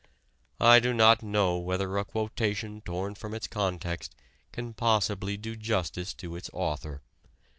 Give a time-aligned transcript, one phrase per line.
[0.59, 4.15] I do not know whether a quotation torn from its context
[4.51, 7.03] can possibly do justice to its author.